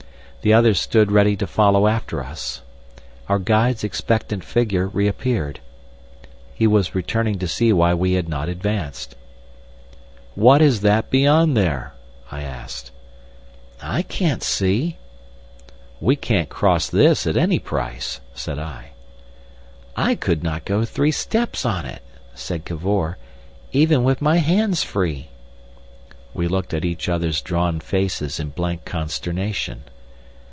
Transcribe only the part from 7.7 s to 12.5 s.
why we had not advanced. "What is that beyond there?" I